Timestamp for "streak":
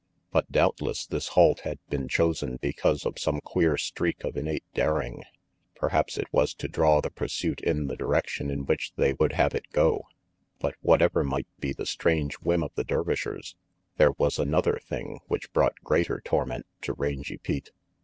3.77-4.23